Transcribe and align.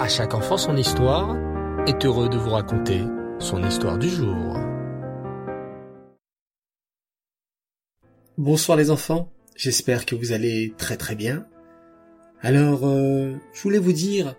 À 0.00 0.08
chaque 0.08 0.32
enfant 0.32 0.56
son 0.56 0.78
histoire 0.78 1.36
est 1.86 2.06
heureux 2.06 2.30
de 2.30 2.38
vous 2.38 2.48
raconter 2.48 3.02
son 3.38 3.62
histoire 3.62 3.98
du 3.98 4.08
jour. 4.08 4.56
Bonsoir 8.38 8.78
les 8.78 8.90
enfants, 8.90 9.30
j'espère 9.56 10.06
que 10.06 10.14
vous 10.14 10.32
allez 10.32 10.72
très 10.78 10.96
très 10.96 11.16
bien. 11.16 11.46
Alors, 12.40 12.86
euh, 12.88 13.34
je 13.52 13.60
voulais 13.60 13.78
vous 13.78 13.92
dire 13.92 14.36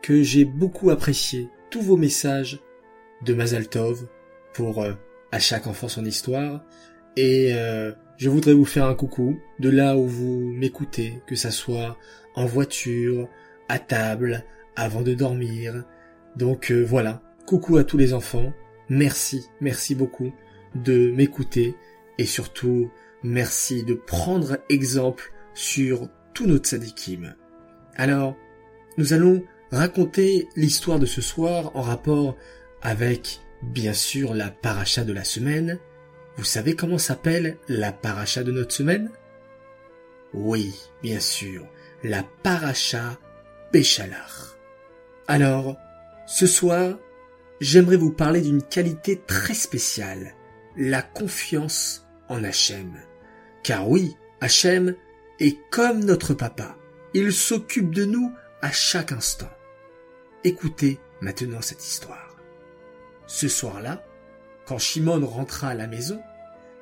que 0.00 0.22
j'ai 0.22 0.46
beaucoup 0.46 0.88
apprécié 0.88 1.50
tous 1.70 1.82
vos 1.82 1.98
messages 1.98 2.58
de 3.26 3.34
Mazaltov 3.34 4.06
pour 4.54 4.82
euh, 4.82 4.94
À 5.32 5.38
chaque 5.38 5.66
enfant 5.66 5.88
son 5.88 6.06
histoire 6.06 6.64
et 7.18 7.52
euh, 7.52 7.92
je 8.16 8.30
voudrais 8.30 8.54
vous 8.54 8.64
faire 8.64 8.86
un 8.86 8.94
coucou 8.94 9.38
de 9.58 9.68
là 9.68 9.98
où 9.98 10.06
vous 10.06 10.40
m'écoutez, 10.54 11.20
que 11.26 11.36
ça 11.36 11.50
soit 11.50 11.98
en 12.36 12.46
voiture, 12.46 13.28
à 13.68 13.78
table, 13.78 14.46
avant 14.76 15.02
de 15.02 15.14
dormir. 15.14 15.84
Donc 16.36 16.70
euh, 16.70 16.82
voilà, 16.82 17.22
coucou 17.46 17.76
à 17.76 17.84
tous 17.84 17.98
les 17.98 18.12
enfants. 18.12 18.52
Merci, 18.88 19.46
merci 19.60 19.94
beaucoup 19.94 20.32
de 20.74 21.10
m'écouter 21.10 21.74
et 22.18 22.26
surtout 22.26 22.90
merci 23.22 23.84
de 23.84 23.94
prendre 23.94 24.58
exemple 24.68 25.32
sur 25.54 26.08
tous 26.34 26.46
nos 26.46 26.58
tzadikim. 26.58 27.34
Alors, 27.96 28.36
nous 28.98 29.12
allons 29.12 29.44
raconter 29.70 30.48
l'histoire 30.56 30.98
de 30.98 31.06
ce 31.06 31.20
soir 31.20 31.70
en 31.74 31.82
rapport 31.82 32.36
avec, 32.82 33.40
bien 33.62 33.92
sûr, 33.92 34.34
la 34.34 34.50
paracha 34.50 35.04
de 35.04 35.12
la 35.12 35.24
semaine. 35.24 35.78
Vous 36.36 36.44
savez 36.44 36.74
comment 36.74 36.98
s'appelle 36.98 37.56
la 37.68 37.92
paracha 37.92 38.42
de 38.42 38.52
notre 38.52 38.74
semaine? 38.74 39.10
Oui, 40.32 40.74
bien 41.02 41.20
sûr, 41.20 41.66
la 42.02 42.24
paracha 42.42 43.18
Béchalach. 43.72 44.53
Alors, 45.26 45.76
ce 46.26 46.46
soir, 46.46 46.98
j'aimerais 47.60 47.96
vous 47.96 48.12
parler 48.12 48.42
d'une 48.42 48.62
qualité 48.62 49.20
très 49.26 49.54
spéciale, 49.54 50.34
la 50.76 51.02
confiance 51.02 52.06
en 52.28 52.44
Hachem. 52.44 53.00
Car 53.62 53.88
oui, 53.88 54.16
Hachem 54.40 54.94
est 55.40 55.58
comme 55.70 56.04
notre 56.04 56.34
papa. 56.34 56.76
Il 57.14 57.32
s'occupe 57.32 57.94
de 57.94 58.04
nous 58.04 58.32
à 58.60 58.70
chaque 58.70 59.12
instant. 59.12 59.50
Écoutez 60.42 60.98
maintenant 61.20 61.62
cette 61.62 61.84
histoire. 61.84 62.36
Ce 63.26 63.48
soir-là, 63.48 64.04
quand 64.66 64.78
Shimon 64.78 65.24
rentra 65.26 65.68
à 65.68 65.74
la 65.74 65.86
maison, 65.86 66.20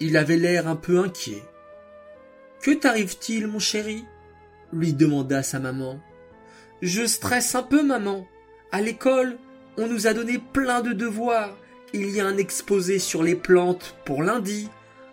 il 0.00 0.16
avait 0.16 0.36
l'air 0.36 0.66
un 0.66 0.76
peu 0.76 0.98
inquiet. 0.98 1.42
Que 2.60 2.72
t'arrive-t-il, 2.72 3.46
mon 3.46 3.58
chéri? 3.60 4.04
lui 4.72 4.92
demanda 4.92 5.44
sa 5.44 5.60
maman. 5.60 6.00
Je 6.84 7.06
stresse 7.06 7.54
un 7.54 7.62
peu, 7.62 7.82
maman. 7.82 8.26
À 8.70 8.82
l'école, 8.82 9.38
on 9.78 9.86
nous 9.86 10.06
a 10.06 10.12
donné 10.12 10.38
plein 10.38 10.82
de 10.82 10.92
devoirs. 10.92 11.56
Il 11.94 12.10
y 12.10 12.20
a 12.20 12.26
un 12.26 12.36
exposé 12.36 12.98
sur 12.98 13.22
les 13.22 13.36
plantes 13.36 13.96
pour 14.04 14.22
lundi, 14.22 14.68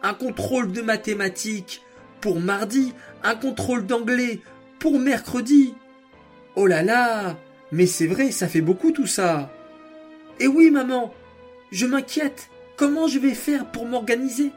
un 0.00 0.14
contrôle 0.14 0.70
de 0.70 0.80
mathématiques 0.80 1.82
pour 2.20 2.38
mardi, 2.38 2.94
un 3.24 3.34
contrôle 3.34 3.84
d'anglais 3.84 4.38
pour 4.78 5.00
mercredi. 5.00 5.74
Oh 6.54 6.68
là 6.68 6.84
là, 6.84 7.36
mais 7.72 7.86
c'est 7.86 8.06
vrai, 8.06 8.30
ça 8.30 8.46
fait 8.46 8.60
beaucoup 8.60 8.92
tout 8.92 9.08
ça. 9.08 9.50
Eh 10.38 10.46
oui, 10.46 10.70
maman, 10.70 11.12
je 11.72 11.86
m'inquiète. 11.86 12.48
Comment 12.76 13.08
je 13.08 13.18
vais 13.18 13.34
faire 13.34 13.72
pour 13.72 13.86
m'organiser? 13.86 14.52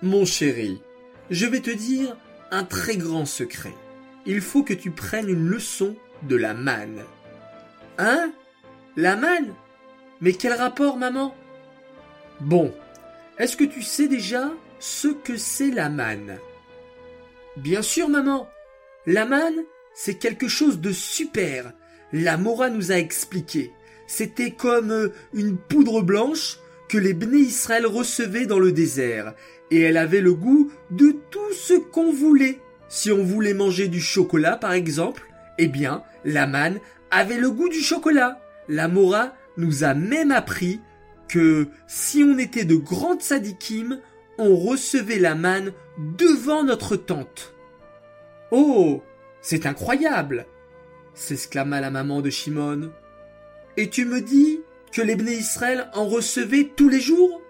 Mon 0.00 0.24
chéri, 0.24 0.80
je 1.28 1.44
vais 1.44 1.60
te 1.60 1.70
dire 1.70 2.16
un 2.50 2.64
très 2.64 2.96
grand 2.96 3.26
secret 3.26 3.74
il 4.26 4.40
faut 4.40 4.62
que 4.62 4.74
tu 4.74 4.90
prennes 4.90 5.28
une 5.28 5.46
leçon 5.46 5.96
de 6.22 6.36
la 6.36 6.54
manne. 6.54 7.02
Hein? 7.98 8.32
La 8.96 9.16
manne? 9.16 9.54
Mais 10.20 10.32
quel 10.32 10.52
rapport, 10.52 10.96
maman? 10.96 11.34
Bon, 12.40 12.72
est-ce 13.38 13.56
que 13.56 13.64
tu 13.64 13.82
sais 13.82 14.08
déjà 14.08 14.50
ce 14.78 15.08
que 15.08 15.36
c'est 15.36 15.70
la 15.70 15.88
manne? 15.88 16.38
Bien 17.56 17.82
sûr, 17.82 18.08
maman. 18.08 18.48
La 19.06 19.26
manne, 19.26 19.64
c'est 19.94 20.14
quelque 20.14 20.48
chose 20.48 20.80
de 20.80 20.92
super. 20.92 21.72
La 22.12 22.36
Mora 22.36 22.70
nous 22.70 22.92
a 22.92 22.96
expliqué. 22.96 23.72
C'était 24.06 24.50
comme 24.50 24.90
euh, 24.90 25.08
une 25.32 25.56
poudre 25.56 26.02
blanche 26.02 26.58
que 26.88 26.98
les 26.98 27.14
Bné 27.14 27.38
Israël 27.38 27.86
recevaient 27.86 28.46
dans 28.46 28.58
le 28.58 28.72
désert, 28.72 29.34
et 29.70 29.80
elle 29.80 29.96
avait 29.96 30.20
le 30.20 30.34
goût 30.34 30.70
de 30.90 31.16
tout 31.30 31.52
ce 31.52 31.74
qu'on 31.74 32.12
voulait. 32.12 32.58
Si 32.88 33.10
on 33.10 33.22
voulait 33.22 33.54
manger 33.54 33.88
du 33.88 34.00
chocolat, 34.00 34.56
par 34.56 34.72
exemple, 34.72 35.26
eh 35.58 35.68
bien, 35.68 36.02
la 36.24 36.46
manne 36.46 36.80
avait 37.10 37.38
le 37.38 37.50
goût 37.50 37.68
du 37.68 37.80
chocolat. 37.80 38.40
La 38.68 38.88
Mora 38.88 39.34
nous 39.56 39.84
a 39.84 39.94
même 39.94 40.32
appris 40.32 40.80
que 41.28 41.68
si 41.86 42.22
on 42.24 42.38
était 42.38 42.64
de 42.64 42.76
grandes 42.76 43.22
sadikim, 43.22 44.00
on 44.38 44.56
recevait 44.56 45.18
la 45.18 45.34
manne 45.34 45.72
devant 45.98 46.64
notre 46.64 46.96
tente. 46.96 47.54
Oh, 48.50 49.02
c'est 49.40 49.66
incroyable 49.66 50.46
s'exclama 51.14 51.80
la 51.80 51.90
maman 51.90 52.20
de 52.20 52.30
Shimon. 52.30 52.92
Et 53.76 53.88
tu 53.88 54.04
me 54.04 54.20
dis 54.20 54.60
que 54.92 55.02
les 55.02 55.14
Israël 55.14 55.88
en 55.94 56.06
recevaient 56.06 56.70
tous 56.76 56.88
les 56.88 57.00
jours? 57.00 57.40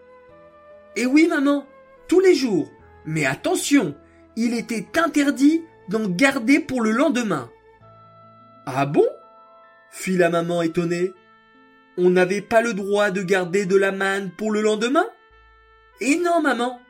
Eh 0.97 1.07
oui, 1.07 1.27
maman, 1.29 1.67
tous 2.09 2.21
les 2.21 2.35
jours. 2.35 2.71
Mais 3.05 3.27
attention, 3.27 3.95
il 4.37 4.55
était 4.55 4.87
interdit 4.99 5.63
d'en 5.89 6.09
garder 6.09 6.61
pour 6.61 6.83
le 6.83 6.91
lendemain. 6.91 7.51
Ah 8.67 8.87
bon? 8.87 9.07
fit 9.91 10.17
la 10.17 10.31
maman 10.31 10.63
étonnée. 10.63 11.13
On 11.97 12.11
n'avait 12.11 12.41
pas 12.41 12.61
le 12.61 12.75
droit 12.75 13.11
de 13.11 13.23
garder 13.23 13.67
de 13.67 13.77
la 13.77 13.93
manne 13.93 14.31
pour 14.37 14.51
le 14.51 14.61
lendemain? 14.61 15.07
Eh 16.01 16.17
non, 16.17 16.43
maman. 16.43 16.81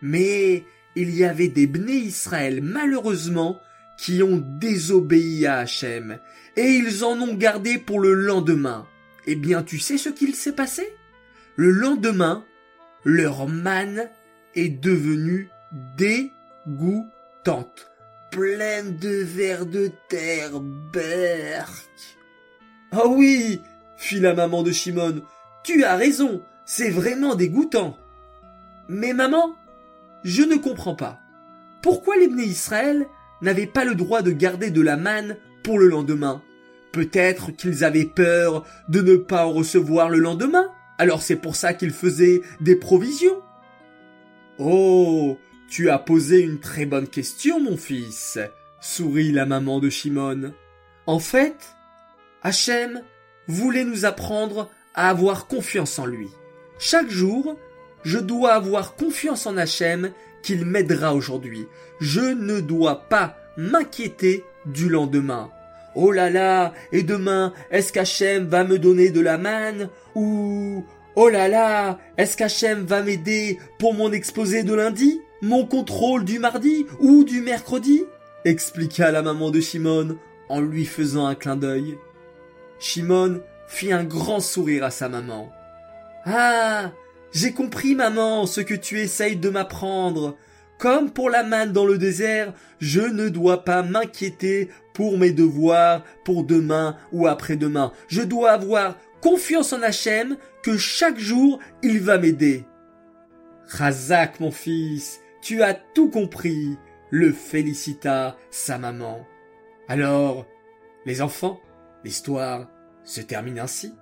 Mais 0.00 0.64
il 0.96 1.14
y 1.14 1.24
avait 1.24 1.48
des 1.48 1.66
bnés 1.66 1.92
Israël, 1.92 2.60
malheureusement, 2.62 3.60
qui 3.98 4.22
ont 4.22 4.42
désobéi 4.42 5.46
à 5.46 5.58
Hachem, 5.58 6.18
et 6.56 6.66
ils 6.66 7.04
en 7.04 7.20
ont 7.20 7.34
gardé 7.34 7.78
pour 7.78 8.00
le 8.00 8.14
lendemain. 8.14 8.86
Eh 9.26 9.36
bien, 9.36 9.62
tu 9.62 9.78
sais 9.78 9.98
ce 9.98 10.08
qu'il 10.08 10.34
s'est 10.34 10.52
passé? 10.52 10.94
Le 11.56 11.70
lendemain, 11.70 12.44
leur 13.04 13.48
manne 13.48 14.08
est 14.54 14.68
devenue 14.68 15.48
des 15.96 16.30
goûtante, 16.68 17.90
pleine 18.30 18.96
de 18.96 19.22
vers 19.22 19.66
de 19.66 19.90
terre, 20.08 20.60
berk. 20.60 22.16
Ah 22.92 23.06
oui, 23.06 23.60
fit 23.96 24.20
la 24.20 24.34
maman 24.34 24.62
de 24.62 24.72
Shimon, 24.72 25.22
tu 25.62 25.84
as 25.84 25.96
raison, 25.96 26.42
c'est 26.64 26.90
vraiment 26.90 27.34
dégoûtant. 27.34 27.96
Mais 28.88 29.12
maman, 29.12 29.54
je 30.24 30.42
ne 30.42 30.56
comprends 30.56 30.94
pas. 30.94 31.18
Pourquoi 31.82 32.16
les 32.16 32.26
Israël 32.44 33.06
n'avaient 33.42 33.66
pas 33.66 33.84
le 33.84 33.94
droit 33.94 34.22
de 34.22 34.30
garder 34.30 34.70
de 34.70 34.80
la 34.80 34.96
manne 34.96 35.36
pour 35.62 35.78
le 35.78 35.88
lendemain? 35.88 36.42
Peut-être 36.92 37.50
qu'ils 37.50 37.84
avaient 37.84 38.04
peur 38.04 38.64
de 38.88 39.00
ne 39.00 39.16
pas 39.16 39.46
en 39.46 39.52
recevoir 39.52 40.08
le 40.08 40.18
lendemain, 40.18 40.70
alors 40.98 41.22
c'est 41.22 41.36
pour 41.36 41.56
ça 41.56 41.74
qu'ils 41.74 41.92
faisaient 41.92 42.40
des 42.60 42.76
provisions. 42.76 43.42
Oh, 44.58 45.36
tu 45.68 45.90
as 45.90 45.98
posé 45.98 46.40
une 46.40 46.60
très 46.60 46.86
bonne 46.86 47.08
question, 47.08 47.60
mon 47.60 47.76
fils, 47.76 48.38
sourit 48.80 49.32
la 49.32 49.46
maman 49.46 49.80
de 49.80 49.90
Shimon. 49.90 50.52
En 51.06 51.18
fait, 51.18 51.74
Hachem 52.42 53.02
voulait 53.48 53.84
nous 53.84 54.04
apprendre 54.04 54.70
à 54.94 55.08
avoir 55.08 55.46
confiance 55.46 55.98
en 55.98 56.06
lui. 56.06 56.28
Chaque 56.78 57.10
jour, 57.10 57.58
je 58.04 58.18
dois 58.18 58.52
avoir 58.52 58.94
confiance 58.94 59.46
en 59.46 59.56
Hachem 59.56 60.12
qu'il 60.42 60.64
m'aidera 60.64 61.14
aujourd'hui. 61.14 61.66
Je 62.00 62.20
ne 62.20 62.60
dois 62.60 63.08
pas 63.08 63.36
m'inquiéter 63.56 64.44
du 64.66 64.88
lendemain. 64.88 65.50
Oh 65.94 66.10
là 66.10 66.28
là, 66.28 66.74
et 66.92 67.02
demain, 67.02 67.52
est-ce 67.70 67.92
qu'Hachem 67.92 68.46
va 68.46 68.64
me 68.64 68.78
donner 68.78 69.10
de 69.10 69.20
la 69.20 69.38
manne 69.38 69.88
Ou 70.14 70.84
oh 71.14 71.28
là 71.28 71.48
là, 71.48 71.98
est-ce 72.18 72.36
qu'Hachem 72.36 72.84
va 72.84 73.02
m'aider 73.02 73.58
pour 73.78 73.94
mon 73.94 74.12
exposé 74.12 74.64
de 74.64 74.74
lundi? 74.74 75.20
Mon 75.44 75.66
contrôle 75.66 76.24
du 76.24 76.38
mardi 76.38 76.86
ou 77.00 77.22
du 77.22 77.42
mercredi 77.42 78.04
expliqua 78.46 79.10
la 79.10 79.20
maman 79.20 79.50
de 79.50 79.60
Shimon 79.60 80.16
en 80.48 80.60
lui 80.62 80.86
faisant 80.86 81.26
un 81.26 81.34
clin 81.34 81.56
d'œil. 81.56 81.98
Shimon 82.78 83.42
fit 83.66 83.92
un 83.92 84.04
grand 84.04 84.40
sourire 84.40 84.84
à 84.84 84.90
sa 84.90 85.10
maman. 85.10 85.52
Ah, 86.24 86.92
j'ai 87.32 87.52
compris, 87.52 87.94
maman, 87.94 88.46
ce 88.46 88.62
que 88.62 88.74
tu 88.74 89.00
essayes 89.00 89.36
de 89.36 89.50
m'apprendre. 89.50 90.36
Comme 90.78 91.10
pour 91.10 91.28
la 91.28 91.42
manne 91.42 91.72
dans 91.72 91.86
le 91.86 91.98
désert, 91.98 92.54
je 92.80 93.00
ne 93.00 93.28
dois 93.28 93.64
pas 93.64 93.82
m'inquiéter 93.82 94.70
pour 94.94 95.18
mes 95.18 95.32
devoirs 95.32 96.04
pour 96.24 96.44
demain 96.44 96.96
ou 97.12 97.26
après-demain. 97.26 97.92
Je 98.08 98.22
dois 98.22 98.52
avoir 98.52 98.96
confiance 99.20 99.74
en 99.74 99.82
Hachem 99.82 100.38
que 100.62 100.78
chaque 100.78 101.18
jour 101.18 101.58
il 101.82 102.00
va 102.00 102.16
m'aider. 102.16 102.64
Razak, 103.68 104.40
mon 104.40 104.50
fils, 104.50 105.20
tu 105.44 105.62
as 105.62 105.74
tout 105.74 106.10
compris, 106.10 106.76
le 107.10 107.32
félicita 107.32 108.36
sa 108.50 108.78
maman. 108.78 109.24
Alors, 109.86 110.46
les 111.06 111.22
enfants, 111.22 111.60
L'histoire 112.04 112.70
se 113.02 113.22
termine 113.22 113.58
ainsi. 113.58 113.94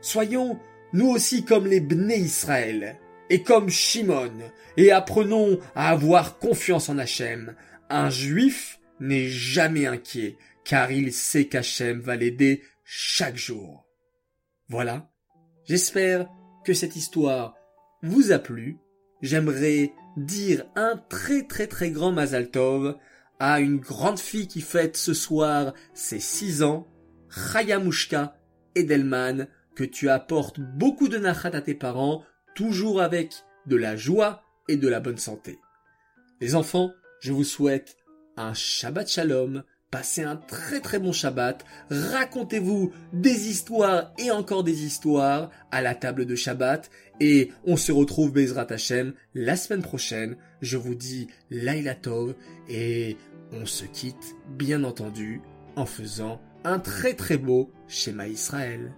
Soyons 0.00 0.60
nous 0.92 1.08
aussi 1.08 1.44
comme 1.44 1.66
les 1.66 1.80
Bné 1.80 2.16
Israël, 2.16 3.00
et 3.30 3.42
comme 3.42 3.70
Shimon, 3.70 4.32
et 4.76 4.92
apprenons 4.92 5.58
à 5.74 5.88
avoir 5.88 6.38
confiance 6.38 6.88
en 6.88 6.98
Hachem. 6.98 7.56
Un 7.88 8.10
juif 8.10 8.78
n'est 9.00 9.26
jamais 9.26 9.86
inquiet, 9.86 10.36
car 10.64 10.92
il 10.92 11.12
sait 11.12 11.46
qu'Hachem 11.46 12.00
va 12.00 12.14
l'aider 12.14 12.62
chaque 12.84 13.36
jour. 13.36 13.86
Voilà. 14.68 15.10
J'espère 15.64 16.28
que 16.64 16.74
cette 16.74 16.94
histoire 16.94 17.54
vous 18.02 18.32
a 18.32 18.38
plu. 18.38 18.78
J'aimerais 19.22 19.92
dire 20.16 20.64
un 20.76 20.96
très 21.08 21.46
très 21.46 21.66
très 21.66 21.90
grand 21.90 22.12
Mazal 22.12 22.50
Tov 22.50 22.96
à 23.38 23.60
une 23.60 23.78
grande 23.78 24.18
fille 24.18 24.48
qui 24.48 24.60
fête 24.60 24.96
ce 24.96 25.14
soir 25.14 25.74
ses 25.94 26.20
six 26.20 26.62
ans, 26.62 26.86
Chayamushka 27.28 28.36
Edelman, 28.74 29.48
que 29.74 29.84
tu 29.84 30.08
apportes 30.08 30.60
beaucoup 30.60 31.08
de 31.08 31.18
nachat 31.18 31.50
à 31.52 31.60
tes 31.60 31.74
parents, 31.74 32.24
toujours 32.54 33.02
avec 33.02 33.34
de 33.66 33.76
la 33.76 33.96
joie 33.96 34.42
et 34.68 34.76
de 34.76 34.88
la 34.88 35.00
bonne 35.00 35.18
santé. 35.18 35.58
Les 36.40 36.54
enfants, 36.54 36.92
je 37.20 37.32
vous 37.32 37.44
souhaite 37.44 37.96
un 38.36 38.54
Shabbat 38.54 39.08
Shalom, 39.08 39.62
passez 39.90 40.22
un 40.22 40.36
très 40.36 40.80
très 40.80 40.98
bon 40.98 41.12
Shabbat, 41.12 41.64
racontez-vous 41.90 42.92
des 43.12 43.48
histoires 43.48 44.12
et 44.18 44.30
encore 44.30 44.64
des 44.64 44.84
histoires 44.84 45.50
à 45.70 45.80
la 45.80 45.94
table 45.94 46.26
de 46.26 46.34
Shabbat, 46.34 46.90
et 47.20 47.52
on 47.64 47.76
se 47.76 47.92
retrouve 47.92 48.32
Bezrat 48.32 48.66
Hashem 48.70 49.14
la 49.34 49.56
semaine 49.56 49.82
prochaine. 49.82 50.36
Je 50.60 50.76
vous 50.76 50.94
dis 50.94 51.28
Laila 51.50 51.94
Tov, 51.94 52.34
et 52.68 53.16
on 53.52 53.66
se 53.66 53.84
quitte 53.84 54.36
bien 54.48 54.84
entendu 54.84 55.40
en 55.76 55.86
faisant 55.86 56.40
un 56.64 56.78
très 56.78 57.14
très 57.14 57.38
beau 57.38 57.70
schéma 57.86 58.26
Israël. 58.26 58.92